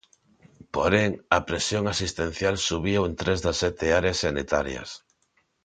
Porén, 0.75 1.11
a 1.37 1.39
presión 1.49 1.83
asistencial 1.93 2.55
subiu 2.67 2.99
en 3.07 3.13
tres 3.21 3.39
das 3.45 3.57
sete 3.63 3.85
áreas 3.99 4.21
sanitarias. 4.25 4.89